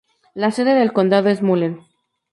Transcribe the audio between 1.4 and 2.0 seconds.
Mullen.